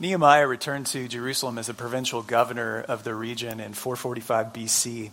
[0.00, 5.10] Nehemiah returned to Jerusalem as a provincial governor of the region in 445 BC.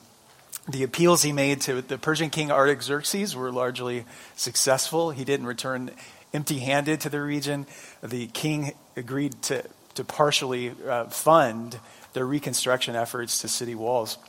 [0.69, 5.09] The appeals he made to the Persian king Artaxerxes were largely successful.
[5.09, 5.89] He didn't return
[6.33, 7.65] empty handed to the region.
[8.03, 9.63] The king agreed to,
[9.95, 11.79] to partially uh, fund
[12.13, 14.19] their reconstruction efforts to city walls.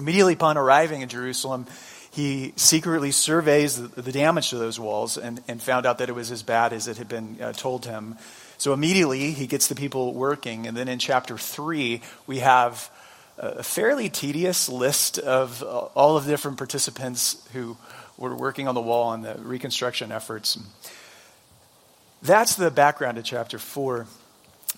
[0.00, 1.66] Immediately upon arriving in Jerusalem,
[2.10, 6.14] he secretly surveys the, the damage to those walls and, and, found out that it
[6.14, 8.16] was as bad as it had been uh, told him.
[8.58, 10.66] So immediately he gets the people working.
[10.66, 12.90] And then in chapter 3, we have
[13.38, 17.76] a fairly tedious list of uh, all of the different participants who
[18.16, 20.58] were working on the wall and the reconstruction efforts.
[22.22, 24.06] That's the background to chapter 4.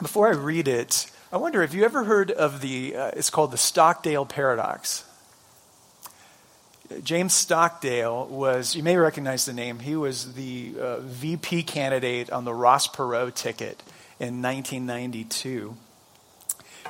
[0.02, 3.52] Before I read it, I wonder if you ever heard of the, uh, it's called
[3.52, 5.04] the Stockdale Paradox.
[7.02, 12.44] James Stockdale was, you may recognize the name, he was the uh, VP candidate on
[12.44, 13.82] the Ross Perot ticket
[14.18, 15.76] in 1992.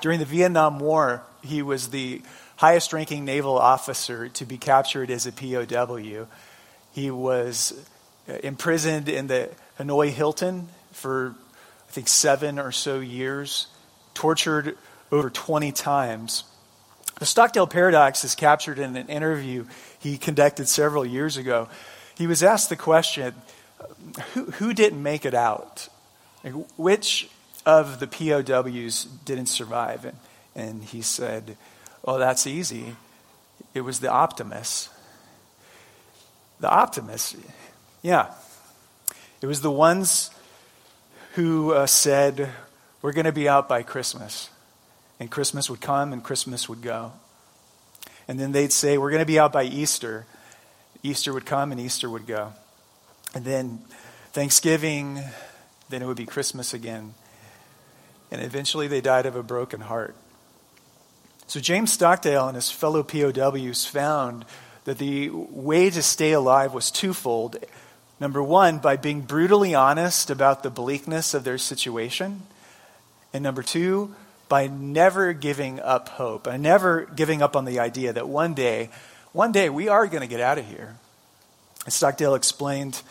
[0.01, 2.23] During the Vietnam War, he was the
[2.57, 6.27] highest ranking naval officer to be captured as a POW.
[6.93, 7.73] He was
[8.29, 11.35] uh, imprisoned in the Hanoi Hilton for,
[11.89, 13.67] I think, seven or so years,
[14.15, 14.77] tortured
[15.11, 16.45] over 20 times.
[17.19, 19.65] The Stockdale Paradox is captured in an interview
[19.99, 21.69] he conducted several years ago.
[22.17, 23.35] He was asked the question
[24.35, 25.89] who, who didn't make it out?
[26.77, 27.29] which
[27.67, 30.05] of the POWs didn't survive?
[30.05, 30.17] And,
[30.55, 31.57] and he said,
[32.05, 32.97] Oh, that's easy.
[33.75, 34.89] It was the optimists.
[36.61, 37.37] The optimists,
[38.03, 38.33] yeah.
[39.41, 40.31] It was the ones
[41.35, 42.51] who uh, said,
[43.03, 44.51] We're going to be out by Christmas.
[45.21, 47.13] And Christmas would come and Christmas would go.
[48.29, 50.27] And then they'd say, We're going to be out by Easter.
[51.03, 52.53] Easter would come and Easter would go.
[53.35, 53.81] And then
[54.33, 55.21] Thanksgiving,
[55.89, 57.15] then it would be Christmas again.
[58.31, 60.15] And eventually they died of a broken heart.
[61.47, 64.45] So James Stockdale and his fellow POWs found
[64.85, 67.57] that the way to stay alive was twofold.
[68.21, 72.43] Number one, by being brutally honest about the bleakness of their situation.
[73.33, 74.15] And number two,
[74.49, 78.91] by never giving up hope and never giving up on the idea that one day,
[79.33, 80.97] one day we are going to get out of here.
[81.87, 83.03] As Stockdale explained,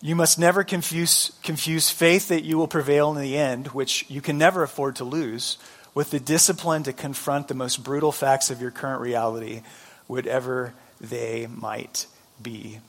[0.00, 4.20] you must never confuse, confuse faith that you will prevail in the end, which you
[4.20, 5.56] can never afford to lose,
[5.94, 9.62] with the discipline to confront the most brutal facts of your current reality,
[10.06, 12.06] whatever they might
[12.42, 12.80] be.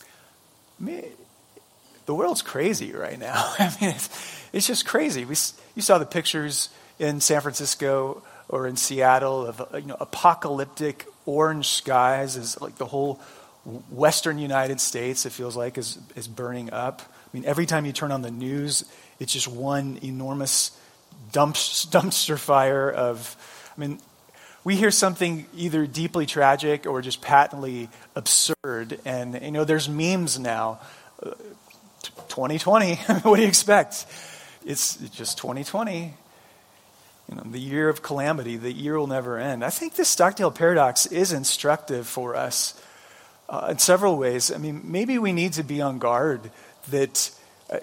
[0.00, 1.04] I mean,
[2.06, 3.54] the world's crazy right now.
[3.58, 5.24] I mean, it's, it's just crazy.
[5.24, 5.36] We,
[5.74, 11.06] you saw the pictures in San Francisco or in Seattle of uh, you know apocalyptic
[11.26, 13.20] orange skies as like the whole
[13.90, 17.02] western United States it feels like is is burning up.
[17.02, 18.84] I mean every time you turn on the news
[19.18, 20.78] it's just one enormous
[21.32, 23.36] dumpster fire of
[23.76, 23.98] I mean
[24.64, 28.98] we hear something either deeply tragic or just patently absurd.
[29.04, 30.80] And you know there's memes now.
[31.22, 31.32] Uh,
[32.28, 34.06] 2020 what do you expect?
[34.64, 36.14] It's just 2020
[37.28, 39.64] you know, the year of calamity, the year will never end.
[39.64, 42.80] I think this Stockdale paradox is instructive for us
[43.48, 44.52] uh, in several ways.
[44.52, 46.50] I mean, maybe we need to be on guard
[46.90, 47.30] that
[47.70, 47.78] uh,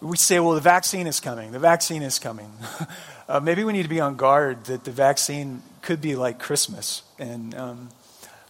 [0.00, 2.52] we say, well, the vaccine is coming, the vaccine is coming.
[3.28, 7.02] uh, maybe we need to be on guard that the vaccine could be like Christmas
[7.18, 7.88] and um,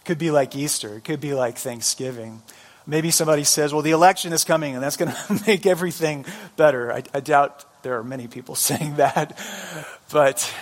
[0.05, 2.43] could be like Easter, it could be like Thanksgiving.
[2.85, 6.25] Maybe somebody says, well, the election is coming and that's going to make everything
[6.57, 6.93] better.
[6.93, 9.37] I, I doubt there are many people saying that.
[10.11, 10.53] But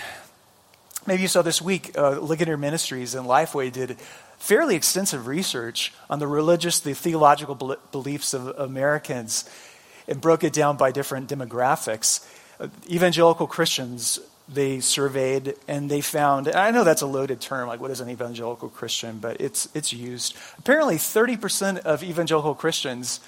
[1.06, 3.98] maybe you saw this week, uh, Ligonier Ministries and Lifeway did
[4.38, 9.50] fairly extensive research on the religious, the theological beliefs of Americans
[10.08, 12.26] and broke it down by different demographics.
[12.60, 17.68] Uh, evangelical Christians, they surveyed and they found, and I know that's a loaded term,
[17.68, 20.36] like what is an evangelical Christian, but it's, it's used.
[20.58, 23.20] Apparently, 30% of evangelical Christians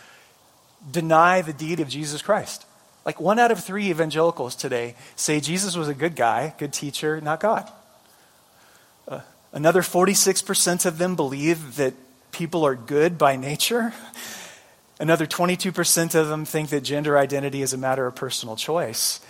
[0.89, 2.66] deny the deity of Jesus Christ.
[3.09, 7.19] Like one out of three evangelicals today say Jesus was a good guy, good teacher,
[7.19, 7.68] not God.
[9.07, 11.95] Uh, another 46% of them believe that
[12.31, 13.95] people are good by nature.
[15.00, 19.22] Another 22% of them think that gender identity is a matter of personal choice.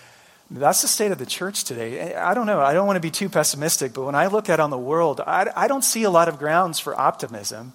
[0.51, 2.13] That's the state of the church today.
[2.15, 2.59] I don't know.
[2.59, 5.21] I don't want to be too pessimistic, but when I look out on the world,
[5.21, 7.71] I, I don't see a lot of grounds for optimism.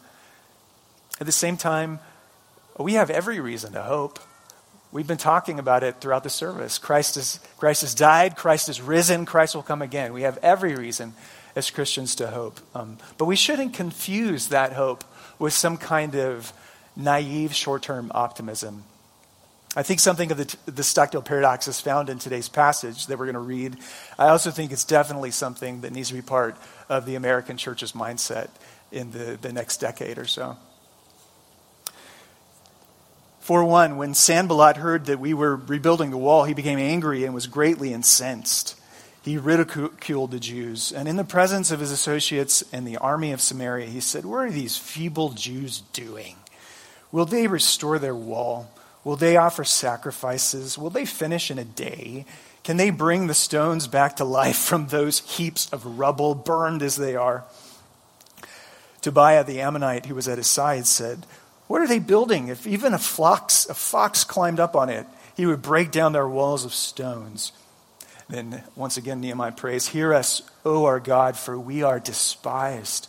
[1.19, 1.99] At the same time,
[2.79, 4.21] we have every reason to hope.
[4.95, 6.79] We've been talking about it throughout the service.
[6.79, 10.13] Christ, is, Christ has died, Christ is risen, Christ will come again.
[10.13, 11.15] We have every reason
[11.57, 12.61] as Christians to hope.
[12.77, 15.03] Um, but we shouldn't confuse that hope
[15.41, 16.53] with some kind of
[16.95, 18.85] naive short term optimism.
[19.75, 23.27] I think something of the, the Stockdale paradox is found in today's passage that we're
[23.27, 23.77] going to read.
[24.17, 26.57] I also think it's definitely something that needs to be part
[26.89, 28.49] of the American church's mindset
[28.93, 30.57] in the, the next decade or so.
[33.45, 37.35] For one, when Sanballat heard that we were rebuilding the wall, he became angry and
[37.35, 38.75] was greatly incensed.
[39.23, 43.43] He ridiculed the Jews, and in the presence of his associates and the army of
[43.43, 46.37] Samaria, he said, What are these feeble Jews doing?
[47.13, 48.71] Will they restore their wall?
[49.05, 50.79] Will they offer sacrifices?
[50.79, 52.25] Will they finish in a day?
[52.63, 56.97] Can they bring the stones back to life from those heaps of rubble, burned as
[56.97, 57.45] they are?
[59.03, 61.27] Tobiah the Ammonite, who was at his side, said,
[61.67, 62.49] What are they building?
[62.49, 65.07] If even a fox, a fox climbed up on it,
[65.37, 67.53] he would break down their walls of stones.
[68.29, 73.09] Then, once again, Nehemiah prays, Hear us, O our God, for we are despised.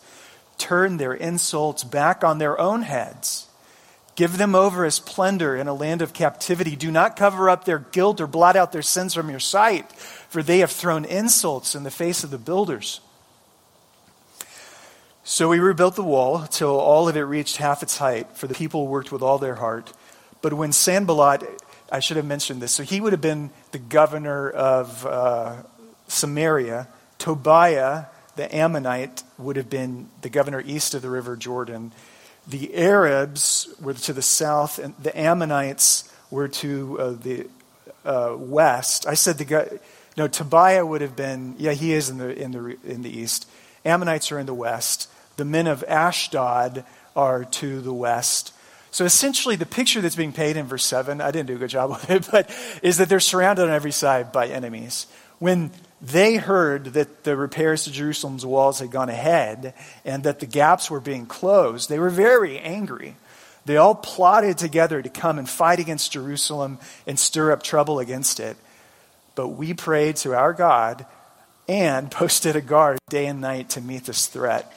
[0.58, 3.46] Turn their insults back on their own heads.
[4.14, 6.74] Give them over as plunder in a land of captivity.
[6.74, 10.42] Do not cover up their guilt or blot out their sins from your sight, for
[10.42, 13.00] they have thrown insults in the face of the builders.
[15.28, 18.54] So we rebuilt the wall till all of it reached half its height, for the
[18.54, 19.92] people worked with all their heart.
[20.40, 21.42] But when Sanballat,
[21.90, 25.56] I should have mentioned this, so he would have been the governor of uh,
[26.06, 26.86] Samaria.
[27.18, 28.04] Tobiah,
[28.36, 31.90] the Ammonite, would have been the governor east of the river Jordan.
[32.46, 37.48] The Arabs were to the south, and the Ammonites were to uh, the
[38.04, 39.08] uh, west.
[39.08, 39.80] I said the guy,
[40.16, 43.48] no, Tobiah would have been, yeah, he is in the, in the, in the east.
[43.84, 45.10] Ammonites are in the west.
[45.36, 46.84] The men of Ashdod
[47.14, 48.52] are to the west.
[48.90, 51.70] So essentially, the picture that's being painted in verse 7, I didn't do a good
[51.70, 52.50] job with it, but
[52.82, 55.06] is that they're surrounded on every side by enemies.
[55.38, 59.74] When they heard that the repairs to Jerusalem's walls had gone ahead
[60.04, 63.16] and that the gaps were being closed, they were very angry.
[63.66, 68.40] They all plotted together to come and fight against Jerusalem and stir up trouble against
[68.40, 68.56] it.
[69.34, 71.04] But we prayed to our God
[71.68, 74.72] and posted a guard day and night to meet this threat.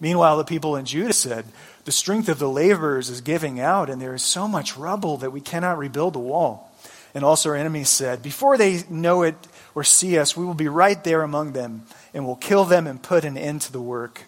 [0.00, 1.44] Meanwhile, the people in Judah said,
[1.84, 5.32] The strength of the laborers is giving out, and there is so much rubble that
[5.32, 6.72] we cannot rebuild the wall.
[7.14, 9.34] And also, our enemies said, Before they know it
[9.74, 11.82] or see us, we will be right there among them,
[12.14, 14.22] and will kill them and put an end to the work.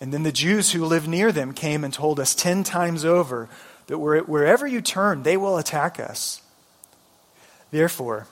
[0.00, 3.48] And then the Jews who lived near them came and told us ten times over
[3.86, 6.42] that wherever you turn, they will attack us.
[7.70, 8.26] Therefore,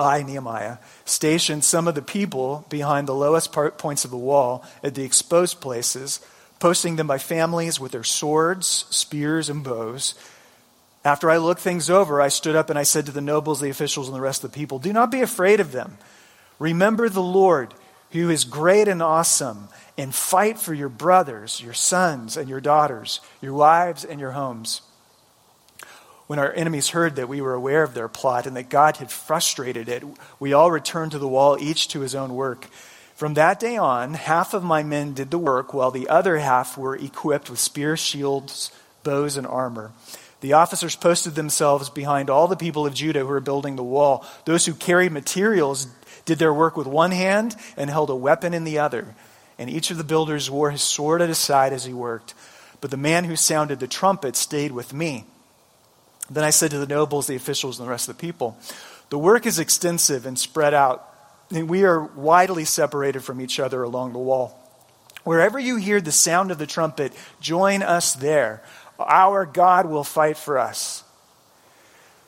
[0.00, 4.64] I, Nehemiah, stationed some of the people behind the lowest part, points of the wall
[4.82, 6.20] at the exposed places,
[6.58, 10.14] posting them by families with their swords, spears, and bows.
[11.04, 13.70] After I looked things over, I stood up and I said to the nobles, the
[13.70, 15.98] officials, and the rest of the people, Do not be afraid of them.
[16.58, 17.72] Remember the Lord,
[18.10, 23.20] who is great and awesome, and fight for your brothers, your sons, and your daughters,
[23.40, 24.82] your wives, and your homes.
[26.28, 29.10] When our enemies heard that we were aware of their plot and that God had
[29.10, 30.04] frustrated it,
[30.38, 32.66] we all returned to the wall, each to his own work.
[33.14, 36.76] From that day on, half of my men did the work, while the other half
[36.76, 38.70] were equipped with spears, shields,
[39.04, 39.92] bows, and armor.
[40.42, 44.22] The officers posted themselves behind all the people of Judah who were building the wall.
[44.44, 45.86] Those who carried materials
[46.26, 49.14] did their work with one hand and held a weapon in the other.
[49.58, 52.34] And each of the builders wore his sword at his side as he worked.
[52.82, 55.24] But the man who sounded the trumpet stayed with me.
[56.30, 58.56] Then I said to the nobles, the officials, and the rest of the people,
[59.10, 61.08] The work is extensive and spread out,
[61.50, 64.54] and we are widely separated from each other along the wall.
[65.24, 68.62] Wherever you hear the sound of the trumpet, join us there.
[68.98, 71.04] Our God will fight for us.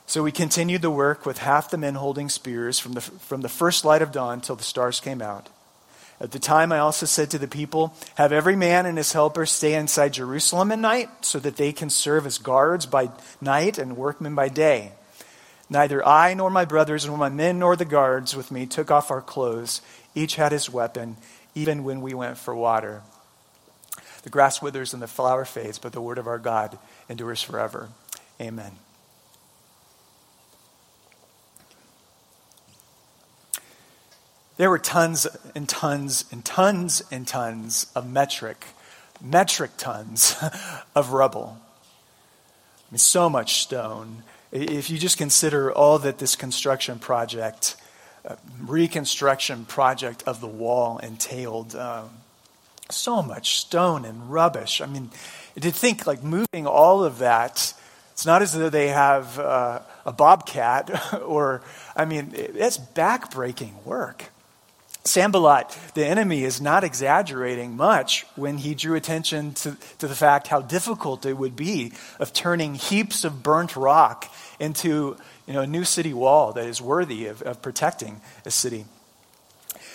[0.07, 3.49] So we continued the work with half the men holding spears from the, from the
[3.49, 5.49] first light of dawn till the stars came out.
[6.21, 9.47] At the time, I also said to the people, Have every man and his helper
[9.47, 13.11] stay inside Jerusalem at night, so that they can serve as guards by
[13.41, 14.93] night and workmen by day.
[15.71, 19.11] Neither I nor my brothers nor my men nor the guards with me took off
[19.11, 19.81] our clothes.
[20.15, 21.17] Each had his weapon,
[21.55, 23.03] even when we went for water.
[24.23, 27.89] The grass withers and the flower fades, but the word of our God endures forever.
[28.41, 28.73] Amen.
[34.61, 38.67] There were tons and tons and tons and tons of metric,
[39.19, 40.37] metric tons
[40.95, 41.57] of rubble.
[41.59, 44.23] I mean, so much stone.
[44.53, 47.77] If you just consider all that this construction project,
[48.23, 52.11] uh, reconstruction project of the wall entailed, um,
[52.91, 54.83] so much stone and rubbish.
[54.83, 55.09] I mean,
[55.59, 57.73] to think like moving all of that,
[58.13, 61.63] it's not as though they have uh, a bobcat or,
[61.97, 64.27] I mean, it's backbreaking work.
[65.05, 70.49] Sanballat, the enemy, is not exaggerating much when he drew attention to, to the fact
[70.49, 75.17] how difficult it would be of turning heaps of burnt rock into
[75.47, 78.85] you know, a new city wall that is worthy of, of protecting a city.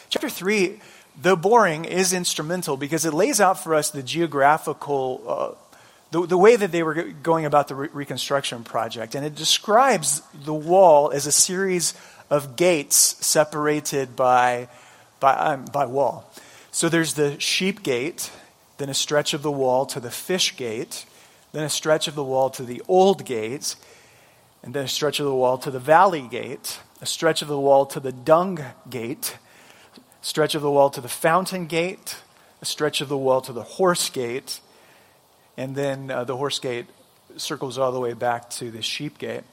[0.10, 0.80] Chapter 3,
[1.22, 5.78] though boring, is instrumental because it lays out for us the geographical, uh,
[6.10, 9.14] the, the way that they were going about the re- reconstruction project.
[9.14, 11.94] And it describes the wall as a series
[12.32, 14.68] of gates separated by
[15.19, 16.31] by, um, by wall.
[16.72, 18.31] So there's the sheep gate,
[18.77, 21.05] then a stretch of the wall to the fish gate,
[21.51, 23.75] then a stretch of the wall to the old gate,
[24.62, 27.60] and then a stretch of the wall to the valley gate, a stretch of the
[27.60, 29.38] wall to the dung gate,
[30.22, 32.17] stretch of the wall to the fountain gate,
[32.62, 34.60] a stretch of the wall to the horse gate,
[35.55, 36.88] and then uh, the horse gate
[37.38, 39.43] circles all the way back to the sheep gate.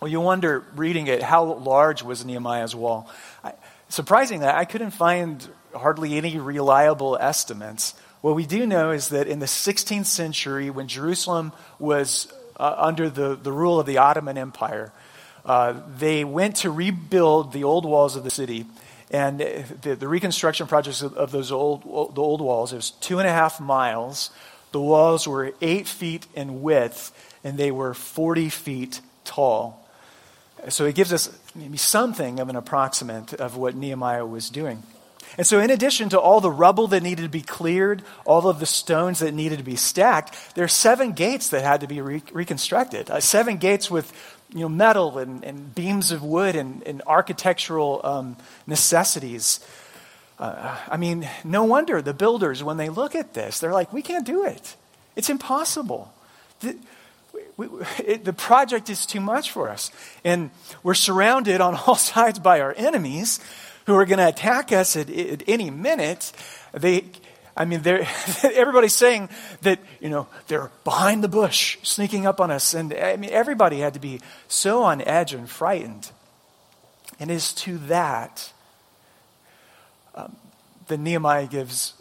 [0.00, 3.08] Well, you wonder, reading it, how large was Nehemiah's wall?
[3.44, 3.52] I,
[3.92, 7.94] surprisingly, I couldn't find hardly any reliable estimates.
[8.22, 13.10] What we do know is that in the 16th century, when Jerusalem was uh, under
[13.10, 14.92] the, the rule of the Ottoman Empire,
[15.44, 18.64] uh, they went to rebuild the old walls of the city.
[19.10, 23.18] And the, the reconstruction projects of, of those old, the old walls, it was two
[23.18, 24.30] and a half miles.
[24.70, 27.12] The walls were eight feet in width,
[27.44, 29.81] and they were 40 feet tall.
[30.68, 34.82] So it gives us maybe something of an approximate of what Nehemiah was doing.
[35.38, 38.60] And so, in addition to all the rubble that needed to be cleared, all of
[38.60, 42.00] the stones that needed to be stacked, there are seven gates that had to be
[42.00, 43.10] re- reconstructed.
[43.10, 44.12] Uh, seven gates with
[44.52, 49.60] you know, metal and, and beams of wood and, and architectural um, necessities.
[50.38, 54.02] Uh, I mean, no wonder the builders, when they look at this, they're like, we
[54.02, 54.76] can't do it.
[55.16, 56.12] It's impossible.
[56.60, 56.76] The,
[57.56, 57.68] we,
[57.98, 59.90] it, the project is too much for us.
[60.24, 60.50] And
[60.82, 63.40] we're surrounded on all sides by our enemies
[63.86, 66.32] who are going to attack us at, at, any minute.
[66.72, 67.04] They,
[67.56, 67.82] I mean,
[68.44, 69.28] everybody's saying
[69.62, 72.74] that, you know, they're behind the bush, sneaking up on us.
[72.74, 76.10] And I mean, everybody had to be so on edge and frightened.
[77.20, 78.52] And is to that
[80.14, 80.36] um,
[80.88, 81.94] that Nehemiah gives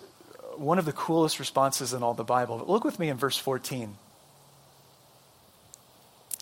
[0.57, 2.63] one of the coolest responses in all the Bible.
[2.67, 3.95] Look with me in verse 14.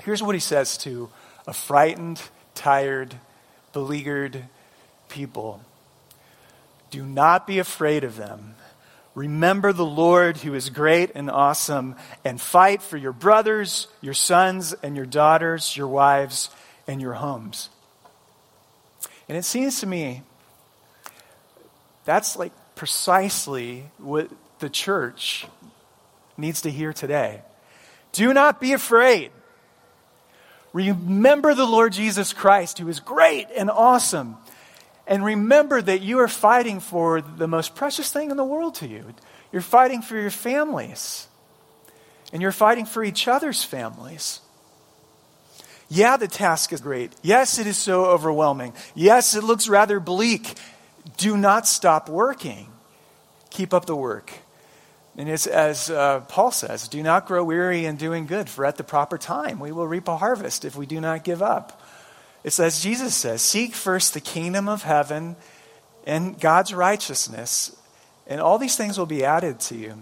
[0.04, 1.10] Here's what he says to
[1.48, 2.22] a frightened,
[2.56, 3.16] tired,
[3.74, 4.44] beleaguered
[5.10, 5.62] people
[6.92, 8.56] Do not be afraid of them.
[9.16, 14.74] Remember the Lord who is great and awesome, and fight for your brothers, your sons,
[14.82, 16.50] and your daughters, your wives,
[16.88, 17.70] and your homes.
[19.28, 20.24] And it seems to me
[22.06, 24.30] that's like precisely what
[24.60, 25.46] the church
[26.38, 27.42] needs to hear today.
[28.12, 29.32] Do not be afraid.
[30.74, 34.38] Remember the Lord Jesus Christ, who is great and awesome.
[35.08, 38.88] And remember that you are fighting for the most precious thing in the world to
[38.88, 39.06] you.
[39.52, 41.28] You're fighting for your families.
[42.32, 44.42] And you're fighting for each other's families.
[45.90, 47.14] Yeah, the task is great.
[47.24, 48.74] Yes, it is so overwhelming.
[48.94, 50.54] Yes, it looks rather bleak.
[51.18, 52.68] Do not stop working.
[53.50, 54.32] Keep up the work.
[55.18, 58.78] And it's as uh, Paul says, do not grow weary in doing good, for at
[58.78, 61.82] the proper time we will reap a harvest if we do not give up.
[62.44, 65.36] It's as Jesus says, seek first the kingdom of heaven
[66.06, 67.76] and God's righteousness,
[68.28, 70.02] and all these things will be added to you.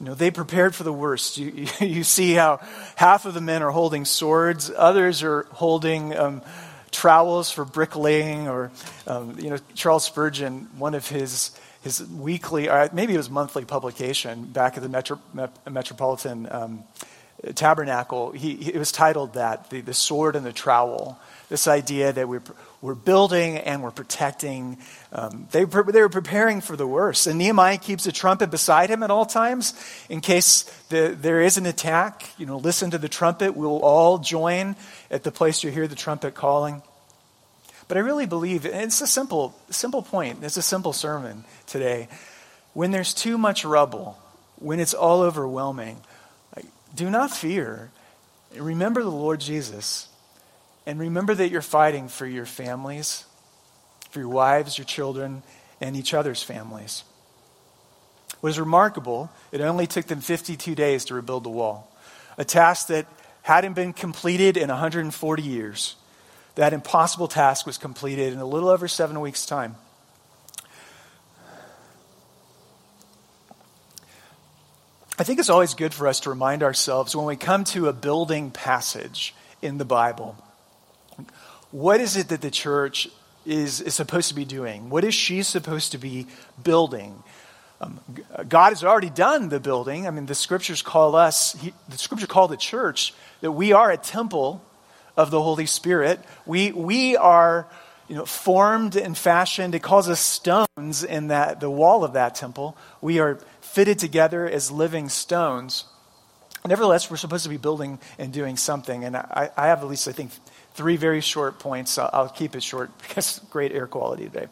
[0.00, 1.38] You know, they prepared for the worst.
[1.38, 2.60] You, you, see how
[2.96, 6.42] half of the men are holding swords, others are holding um,
[6.90, 8.70] trowels for bricklaying, or,
[9.06, 11.50] um, you know, Charles Spurgeon, one of his
[11.82, 15.20] his weekly, or maybe it was monthly publication back at the Metro,
[15.68, 16.84] Metropolitan um,
[17.54, 18.32] Tabernacle.
[18.32, 21.18] He, it was titled that, the, the Sword and the Trowel.
[21.48, 22.42] This idea that we're,
[22.82, 24.78] we're building and we're protecting.
[25.12, 27.26] Um, they, they were preparing for the worst.
[27.26, 29.72] And Nehemiah keeps a trumpet beside him at all times
[30.08, 32.28] in case the, there is an attack.
[32.38, 33.56] You know, listen to the trumpet.
[33.56, 34.76] We'll all join
[35.10, 36.82] at the place you hear the trumpet calling.
[37.88, 42.08] But I really believe, it's a simple, simple point, it's a simple sermon today.
[42.74, 44.18] When there's too much rubble,
[44.56, 45.96] when it's all overwhelming,
[46.54, 47.90] like, do not fear.
[48.54, 50.08] Remember the Lord Jesus.
[50.86, 53.24] And remember that you're fighting for your families,
[54.10, 55.42] for your wives, your children,
[55.80, 57.04] and each other's families.
[58.40, 61.90] What is remarkable, it only took them 52 days to rebuild the wall,
[62.36, 63.06] a task that
[63.42, 65.96] hadn't been completed in 140 years
[66.58, 69.76] that impossible task was completed in a little over seven weeks' time.
[75.16, 77.92] I think it's always good for us to remind ourselves when we come to a
[77.92, 80.36] building passage in the Bible
[81.70, 83.06] what is it that the church
[83.46, 84.90] is, is supposed to be doing?
[84.90, 86.26] What is she supposed to be
[86.64, 87.22] building?
[87.80, 88.00] Um,
[88.48, 90.08] God has already done the building.
[90.08, 93.92] I mean, the scriptures call us, he, the scripture call the church that we are
[93.92, 94.64] a temple
[95.18, 96.20] of the Holy Spirit.
[96.46, 97.66] We, we are
[98.08, 99.74] you know, formed and fashioned.
[99.74, 102.76] It calls us stones in that, the wall of that temple.
[103.02, 105.84] We are fitted together as living stones.
[106.64, 109.04] Nevertheless, we're supposed to be building and doing something.
[109.04, 110.30] And I, I have at least, I think,
[110.74, 111.98] three very short points.
[111.98, 114.46] I'll, I'll keep it short because great air quality today.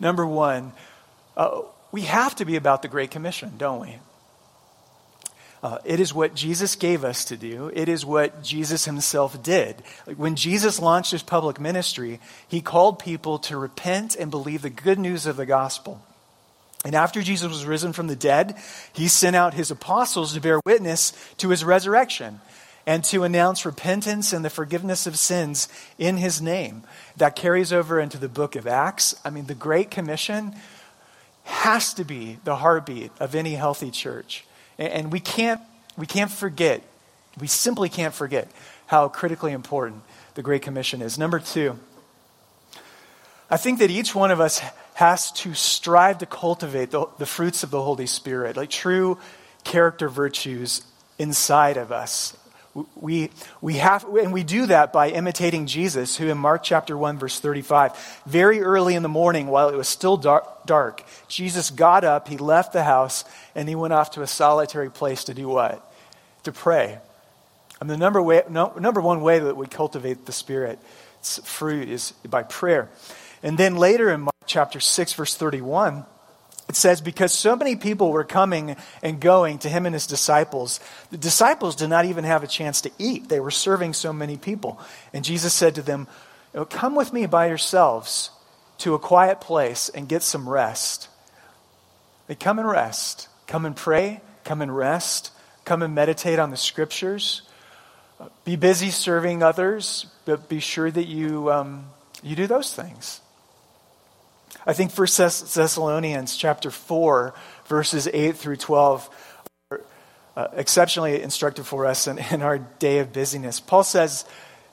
[0.00, 0.72] Number one,
[1.36, 1.60] uh,
[1.92, 3.98] we have to be about the Great Commission, don't we?
[5.62, 7.70] Uh, it is what Jesus gave us to do.
[7.74, 9.82] It is what Jesus himself did.
[10.06, 14.70] Like when Jesus launched his public ministry, he called people to repent and believe the
[14.70, 16.00] good news of the gospel.
[16.84, 18.56] And after Jesus was risen from the dead,
[18.92, 22.40] he sent out his apostles to bear witness to his resurrection
[22.86, 26.84] and to announce repentance and the forgiveness of sins in his name.
[27.16, 29.14] That carries over into the book of Acts.
[29.24, 30.54] I mean, the Great Commission
[31.42, 34.44] has to be the heartbeat of any healthy church.
[34.78, 35.60] And we can't,
[35.96, 36.82] we can't forget,
[37.40, 38.48] we simply can't forget
[38.86, 40.02] how critically important
[40.34, 41.18] the Great Commission is.
[41.18, 41.78] Number two,
[43.50, 44.60] I think that each one of us
[44.94, 49.18] has to strive to cultivate the, the fruits of the Holy Spirit, like true
[49.64, 50.82] character virtues
[51.18, 52.36] inside of us.
[52.94, 57.18] We, we have, and we do that by imitating Jesus, who in Mark chapter 1,
[57.18, 62.04] verse 35, very early in the morning, while it was still dark, dark, Jesus got
[62.04, 65.48] up, he left the house, and he went off to a solitary place to do
[65.48, 65.92] what?
[66.44, 66.98] To pray.
[67.80, 72.12] And the number, way, no, number one way that we cultivate the Spirit's fruit is
[72.28, 72.88] by prayer.
[73.42, 76.04] And then later in Mark chapter 6, verse 31,
[76.68, 80.80] it says, because so many people were coming and going to him and his disciples,
[81.10, 83.28] the disciples did not even have a chance to eat.
[83.28, 84.78] They were serving so many people.
[85.14, 86.06] And Jesus said to them,
[86.68, 88.30] Come with me by yourselves
[88.78, 91.08] to a quiet place and get some rest.
[92.26, 93.28] They come and rest.
[93.46, 94.20] Come and pray.
[94.44, 95.32] Come and rest.
[95.64, 97.42] Come and meditate on the scriptures.
[98.44, 101.86] Be busy serving others, but be sure that you, um,
[102.22, 103.20] you do those things.
[104.66, 107.34] I think 1 Thessalonians chapter 4,
[107.66, 109.10] verses 8 through 12
[109.70, 109.80] are
[110.36, 113.60] uh, exceptionally instructive for us in, in our day of busyness.
[113.60, 114.24] Paul says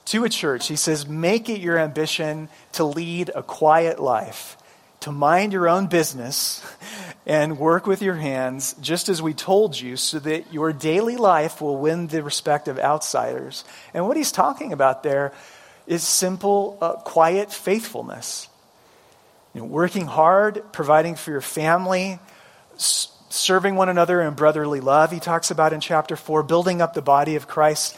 [0.06, 4.58] to a church, he says, Make it your ambition to lead a quiet life,
[5.02, 6.64] to mind your own business,
[7.26, 11.62] and work with your hands, just as we told you, so that your daily life
[11.62, 13.64] will win the respect of outsiders.
[13.94, 15.32] And what he's talking about there
[15.88, 18.48] is simple, uh, quiet faithfulness.
[19.56, 22.20] You know, working hard, providing for your family,
[22.74, 26.94] s- serving one another in brotherly love, he talks about in chapter 4, building up
[26.94, 27.96] the body of Christ.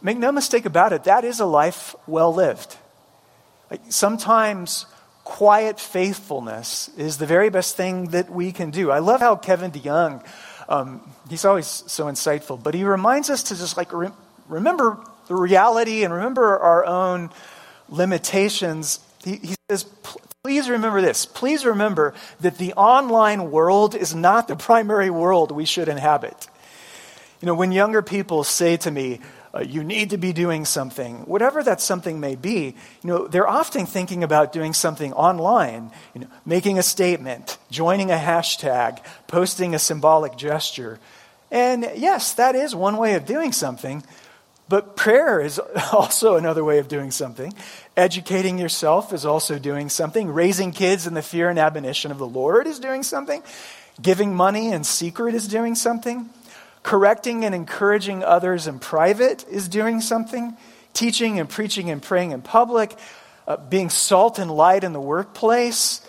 [0.00, 2.76] Make no mistake about it, that is a life well lived.
[3.72, 4.86] Like sometimes
[5.24, 8.92] quiet faithfulness is the very best thing that we can do.
[8.92, 10.24] I love how Kevin DeYoung,
[10.68, 14.10] um, he's always so insightful, but he reminds us to just like re-
[14.48, 14.96] remember
[15.26, 17.30] the reality and remember our own
[17.88, 19.00] limitations.
[19.24, 19.86] He, he says,
[20.42, 21.26] Please remember this.
[21.26, 26.48] Please remember that the online world is not the primary world we should inhabit.
[27.42, 29.20] You know, when younger people say to me,
[29.54, 33.46] uh, you need to be doing something, whatever that something may be, you know, they're
[33.46, 39.74] often thinking about doing something online, you know, making a statement, joining a hashtag, posting
[39.74, 40.98] a symbolic gesture.
[41.50, 44.02] And yes, that is one way of doing something,
[44.70, 45.58] but prayer is
[45.92, 47.52] also another way of doing something.
[47.96, 50.30] Educating yourself is also doing something.
[50.30, 53.42] Raising kids in the fear and admonition of the Lord is doing something.
[54.00, 56.30] Giving money in secret is doing something.
[56.84, 60.56] Correcting and encouraging others in private is doing something.
[60.94, 62.96] Teaching and preaching and praying in public.
[63.48, 66.00] Uh, being salt and light in the workplace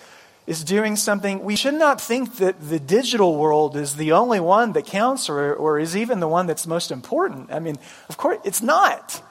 [0.48, 1.44] is doing something.
[1.44, 5.54] We should not think that the digital world is the only one that counts or,
[5.54, 7.52] or is even the one that's most important.
[7.52, 7.78] I mean,
[8.10, 9.24] of course, it's not.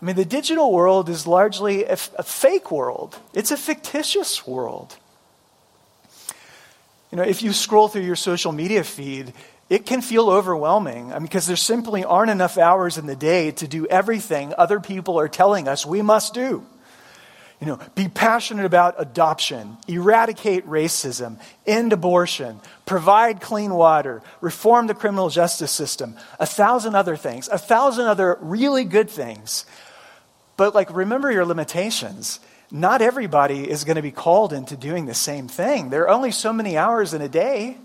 [0.00, 4.96] I mean, the digital world is largely a, fake world, it's a fictitious world.
[7.10, 9.34] You know, if you scroll through your social media feed,
[9.68, 13.50] it can feel overwhelming I mean, because there simply aren't enough hours in the day
[13.52, 16.66] to do everything other people are telling us we must do.
[17.62, 24.94] You know, be passionate about adoption, eradicate racism, end abortion, provide clean water, reform the
[24.94, 29.64] criminal justice system, a thousand other things, a thousand other really good things.
[30.56, 32.40] But, like, remember your limitations.
[32.72, 35.90] Not everybody is going to be called into doing the same thing.
[35.90, 37.76] There are only so many hours in a day.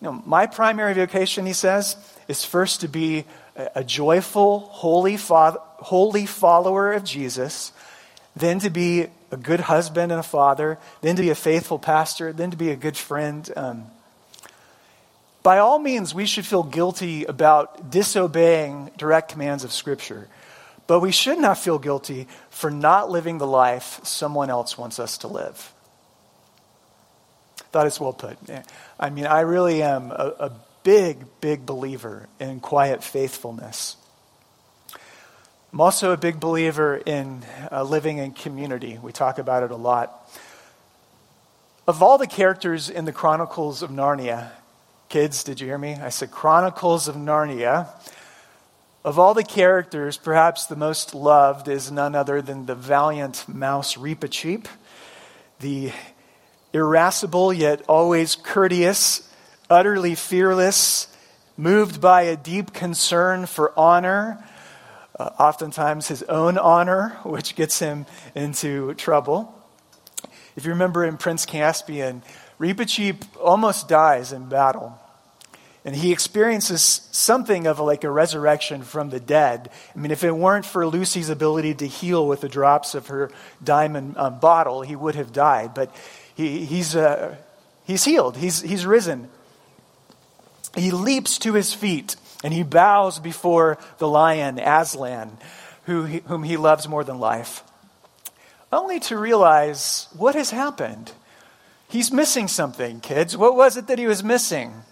[0.00, 1.96] You know, my primary vocation, he says,
[2.28, 3.24] is first to be
[3.56, 7.72] a, joyful, holy, holy follower of Jesus
[8.34, 12.32] then to be a good husband and a father, then to be a faithful pastor,
[12.32, 13.50] then to be a good friend.
[13.56, 13.86] Um,
[15.42, 20.28] by all means, we should feel guilty about disobeying direct commands of Scripture.
[20.86, 25.18] But we should not feel guilty for not living the life someone else wants us
[25.18, 25.72] to live.
[27.72, 28.36] That is well put.
[29.00, 33.96] I mean, I really am a, a big, big believer in quiet faithfulness.
[35.72, 38.98] I'm also a big believer in uh, living in community.
[39.02, 40.30] We talk about it a lot.
[41.88, 44.50] Of all the characters in the Chronicles of Narnia,
[45.08, 45.94] kids, did you hear me?
[45.94, 47.88] I said Chronicles of Narnia.
[49.02, 53.94] Of all the characters, perhaps the most loved is none other than the valiant mouse
[53.94, 54.66] Reepicheep,
[55.60, 55.90] the
[56.74, 59.26] irascible yet always courteous,
[59.70, 61.08] utterly fearless,
[61.56, 64.44] moved by a deep concern for honor,
[65.18, 69.54] uh, oftentimes his own honor, which gets him into trouble.
[70.56, 72.22] If you remember in Prince Caspian,
[72.58, 74.98] Reepicheep almost dies in battle.
[75.84, 79.68] And he experiences something of like a resurrection from the dead.
[79.94, 83.30] I mean, if it weren't for Lucy's ability to heal with the drops of her
[83.62, 85.74] diamond um, bottle, he would have died.
[85.74, 85.92] But
[86.36, 87.36] he, he's, uh,
[87.84, 89.28] he's healed, he's, he's risen.
[90.76, 95.36] He leaps to his feet and he bows before the lion, Aslan,
[95.86, 97.62] who he, whom he loves more than life,
[98.72, 101.12] only to realize what has happened.
[101.88, 103.36] He's missing something, kids.
[103.36, 104.82] What was it that he was missing?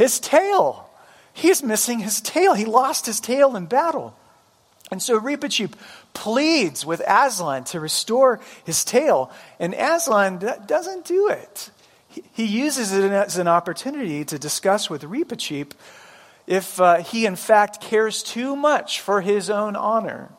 [0.00, 0.88] his tail.
[1.34, 2.54] He's missing his tail.
[2.54, 4.16] He lost his tail in battle.
[4.90, 5.74] And so Reepicheep
[6.14, 11.70] pleads with Aslan to restore his tail, and Aslan doesn't do it.
[12.08, 15.72] He uses it as an opportunity to discuss with Reepicheep
[16.50, 20.30] if uh, he, in fact, cares too much for his own honor.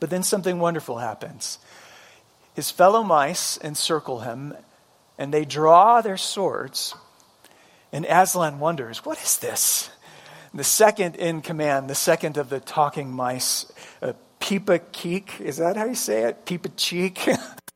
[0.00, 1.58] But then something wonderful happens.
[2.54, 4.54] His fellow mice encircle him,
[5.18, 6.94] and they draw their swords
[7.92, 9.90] and Aslan wonders, what is this?
[10.54, 13.70] The second in command, the second of the talking mice,
[14.00, 16.46] uh, Peepa Keek, is that how you say it?
[16.46, 17.28] Peepa Cheek?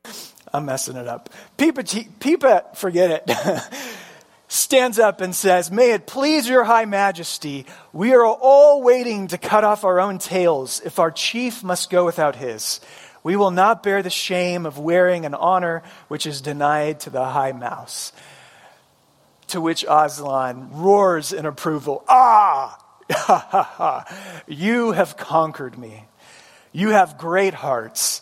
[0.52, 1.30] I'm messing it up.
[1.58, 3.90] Peepa, Cheek, Peepa, forget it.
[4.56, 9.38] stands up and says, May it please your high majesty, we are all waiting to
[9.38, 12.80] cut off our own tails if our chief must go without his.
[13.22, 17.24] We will not bear the shame of wearing an honor which is denied to the
[17.24, 18.12] high mouse.
[19.48, 22.78] To which Aslan roars in approval Ah!
[24.46, 26.04] you have conquered me.
[26.72, 28.20] You have great hearts,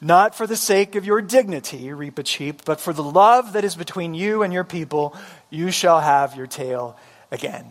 [0.00, 4.14] not for the sake of your dignity, Reepicheep, but for the love that is between
[4.14, 5.16] you and your people,
[5.50, 6.98] you shall have your tail
[7.30, 7.66] again.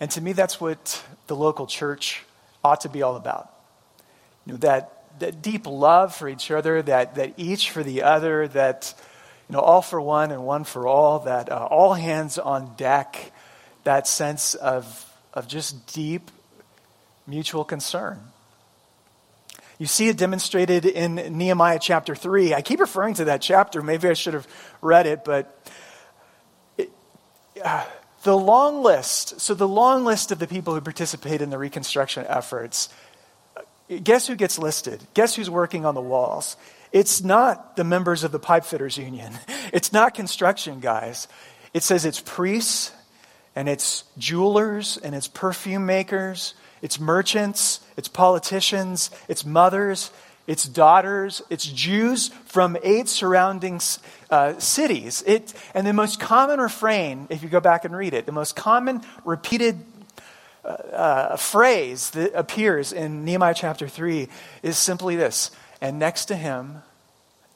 [0.00, 2.24] And to me, that's what the local church
[2.64, 3.50] ought to be all about.
[4.46, 8.48] You know, that, that deep love for each other, that, that each for the other,
[8.48, 8.94] that
[9.48, 13.32] you know, all for one and one for all, that uh, all hands on deck,
[13.84, 16.30] that sense of, of just deep
[17.26, 18.20] mutual concern.
[19.80, 22.52] You see it demonstrated in Nehemiah chapter 3.
[22.52, 23.80] I keep referring to that chapter.
[23.80, 24.46] Maybe I should have
[24.82, 25.58] read it, but
[26.76, 26.90] it,
[27.64, 27.86] uh,
[28.22, 32.26] the long list so, the long list of the people who participate in the reconstruction
[32.28, 32.90] efforts,
[34.04, 35.02] guess who gets listed?
[35.14, 36.58] Guess who's working on the walls?
[36.92, 39.32] It's not the members of the pipe fitters union.
[39.72, 41.28] It's not construction guys.
[41.72, 42.92] It says it's priests
[43.54, 50.10] and it's jewelers and it's perfume makers, it's merchants, it's politicians, it's mothers,
[50.46, 53.80] it's daughters, it's Jews from eight surrounding
[54.30, 55.22] uh, cities.
[55.26, 58.56] It, and the most common refrain, if you go back and read it, the most
[58.56, 59.78] common repeated
[60.64, 64.28] uh, uh, phrase that appears in Nehemiah chapter 3
[64.62, 66.82] is simply this and next to him,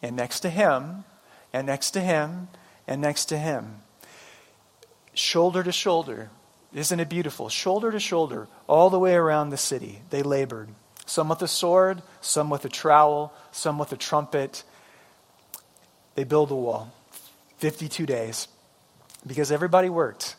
[0.03, 1.05] and next to him,
[1.53, 2.49] and next to him,
[2.87, 3.83] and next to him.
[5.13, 6.31] Shoulder to shoulder.
[6.75, 7.49] Isn't it beautiful?
[7.49, 10.69] Shoulder to shoulder, all the way around the city, they labored.
[11.07, 14.65] Some with a sword, some with a trowel, some with a trumpet.
[16.17, 16.93] They build a wall.
[17.59, 18.49] 52 days.
[19.27, 20.37] Because everybody worked,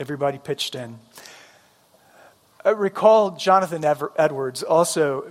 [0.00, 0.98] everybody pitched in.
[2.64, 5.24] I recall Jonathan Edwards also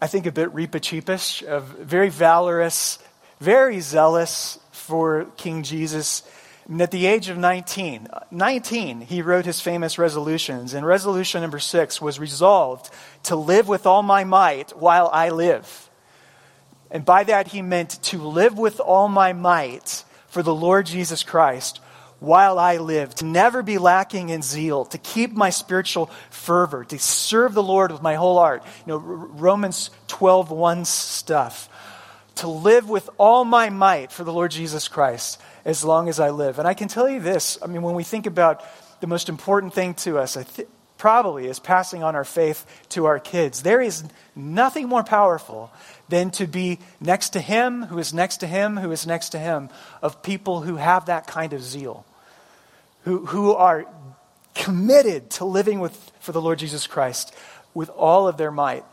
[0.00, 2.98] I think, a bit reepicheepish, of very valorous,
[3.40, 6.22] very zealous for King Jesus.
[6.66, 10.72] And at the age of 19, 19, he wrote his famous resolutions.
[10.72, 12.90] And resolution number six was resolved
[13.24, 15.90] to live with all my might while I live.
[16.90, 21.22] And by that, he meant to live with all my might for the Lord Jesus
[21.22, 21.80] Christ
[22.20, 26.98] while I live, to never be lacking in zeal, to keep my spiritual fervor, to
[26.98, 28.64] serve the Lord with my whole heart.
[28.86, 31.68] You know, Romans 12, 1 stuff.
[32.36, 36.30] To live with all my might for the Lord Jesus Christ as long as I
[36.30, 36.58] live.
[36.58, 38.62] And I can tell you this I mean, when we think about
[39.00, 43.18] the most important thing to us, th- probably is passing on our faith to our
[43.18, 43.62] kids.
[43.62, 45.70] There is nothing more powerful
[46.08, 49.38] than to be next to him, who is next to him, who is next to
[49.38, 49.68] him,
[50.00, 52.06] of people who have that kind of zeal,
[53.02, 53.86] who, who are
[54.54, 57.34] committed to living with, for the Lord Jesus Christ
[57.74, 58.84] with all of their might.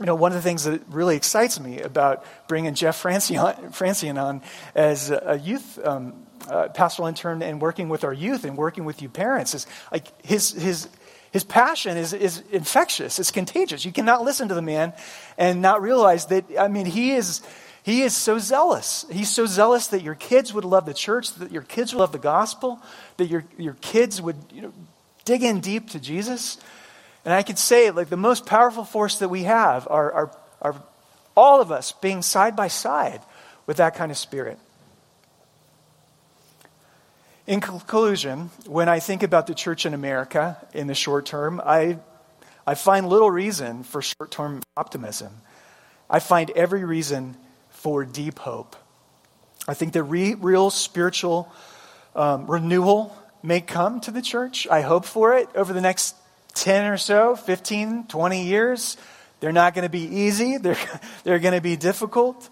[0.00, 4.22] You know, one of the things that really excites me about bringing Jeff Francione, Francione
[4.22, 4.42] on
[4.74, 9.02] as a youth um, uh, pastoral intern and working with our youth and working with
[9.02, 10.88] you parents is like his, his
[11.30, 13.84] his passion is, is infectious, it's contagious.
[13.84, 14.92] You cannot listen to the man
[15.36, 17.42] and not realize that, I mean, he is,
[17.82, 19.04] he is so zealous.
[19.10, 22.12] He's so zealous that your kids would love the church, that your kids would love
[22.12, 22.80] the gospel,
[23.18, 24.72] that your, your kids would you know,
[25.24, 26.58] dig in deep to Jesus.
[27.28, 30.82] And I could say, like, the most powerful force that we have are, are, are
[31.36, 33.20] all of us being side by side
[33.66, 34.58] with that kind of spirit.
[37.46, 41.98] In conclusion, when I think about the church in America in the short term, I,
[42.66, 45.34] I find little reason for short term optimism.
[46.08, 47.36] I find every reason
[47.68, 48.74] for deep hope.
[49.68, 51.52] I think the re- real spiritual
[52.16, 54.66] um, renewal may come to the church.
[54.70, 56.14] I hope for it over the next
[56.62, 58.96] 10 or so, 15, 20 years.
[59.40, 60.78] They're not going to be easy, they're,
[61.24, 62.48] they're going to be difficult.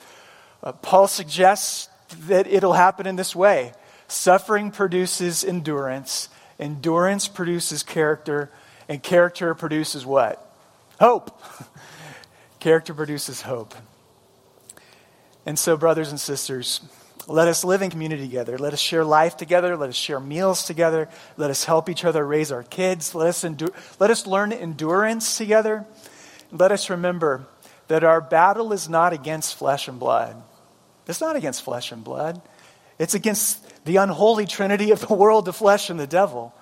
[0.62, 1.88] Uh, Paul suggests
[2.26, 3.72] that it'll happen in this way
[4.08, 6.28] Suffering produces endurance,
[6.60, 8.50] endurance produces character,
[8.88, 10.42] and character produces what?
[11.00, 11.42] Hope.
[12.60, 13.74] character produces hope.
[15.44, 16.80] And so, brothers and sisters,
[17.26, 18.56] let us live in community together.
[18.56, 19.76] Let us share life together.
[19.76, 21.08] Let us share meals together.
[21.36, 23.14] Let us help each other raise our kids.
[23.14, 25.84] Let us, endure, let us learn endurance together.
[26.52, 27.46] Let us remember
[27.88, 30.40] that our battle is not against flesh and blood.
[31.08, 32.40] It's not against flesh and blood.
[32.98, 36.54] It's against the unholy trinity of the world, the flesh, and the devil.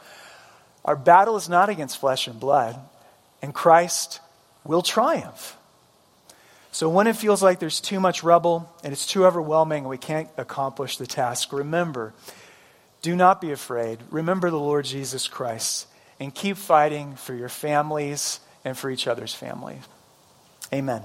[0.85, 2.79] Our battle is not against flesh and blood,
[3.41, 4.21] and Christ
[4.65, 5.57] will triumph.
[6.75, 9.97] So when it feels like there's too much rubble and it's too overwhelming and we
[9.97, 12.13] can't accomplish the task, remember,
[13.01, 14.01] do not be afraid.
[14.11, 15.87] Remember the Lord Jesus Christ
[16.19, 19.83] and keep fighting for your families and for each other's families.
[20.73, 21.03] Amen.